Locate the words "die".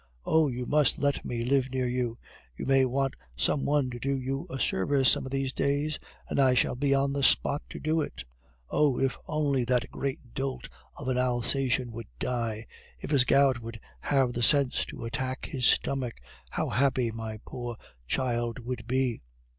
12.17-12.65